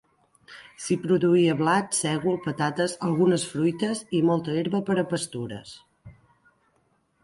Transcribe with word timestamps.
S'hi 0.85 0.95
produïa 1.03 1.57
blat, 1.59 1.93
sègol, 1.99 2.41
patates, 2.47 2.97
algunes 3.11 3.47
fruites 3.53 4.03
i 4.19 4.25
molta 4.33 4.59
herba 4.63 4.85
per 4.89 5.01
a 5.05 5.09
pastures. 5.17 5.81